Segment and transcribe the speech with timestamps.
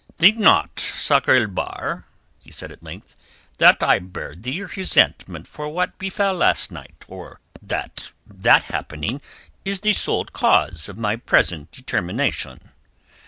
[0.17, 2.07] "Think not, Sakr el Bahr,"
[2.39, 3.15] he said at length,
[3.59, 9.21] "that I bear thee resentment for what befell last night or that that happening
[9.63, 12.71] is the sole cause of my present determination.